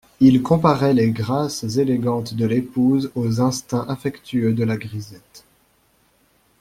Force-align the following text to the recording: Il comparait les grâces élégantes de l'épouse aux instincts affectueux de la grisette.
Il 0.19 0.41
comparait 0.41 0.95
les 0.95 1.11
grâces 1.11 1.63
élégantes 1.77 2.33
de 2.33 2.47
l'épouse 2.47 3.11
aux 3.13 3.39
instincts 3.39 3.85
affectueux 3.87 4.51
de 4.51 4.63
la 4.63 4.75
grisette. 4.75 5.45